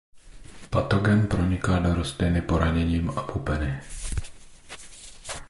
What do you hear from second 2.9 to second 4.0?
a pupeny.